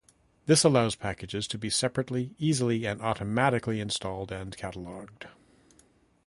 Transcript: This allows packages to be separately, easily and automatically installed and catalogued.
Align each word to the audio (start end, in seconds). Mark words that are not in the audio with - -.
This 0.47 0.63
allows 0.63 0.95
packages 0.95 1.47
to 1.49 1.59
be 1.59 1.69
separately, 1.69 2.33
easily 2.39 2.87
and 2.87 2.99
automatically 3.03 3.79
installed 3.79 4.31
and 4.31 4.57
catalogued. 4.57 5.27